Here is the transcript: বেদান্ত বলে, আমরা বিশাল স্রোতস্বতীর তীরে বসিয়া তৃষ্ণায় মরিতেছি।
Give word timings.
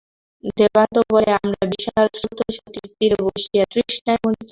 বেদান্ত 0.57 0.95
বলে, 1.11 1.29
আমরা 1.39 1.63
বিশাল 1.73 2.05
স্রোতস্বতীর 2.17 2.85
তীরে 2.97 3.17
বসিয়া 3.25 3.63
তৃষ্ণায় 3.71 4.19
মরিতেছি। 4.23 4.49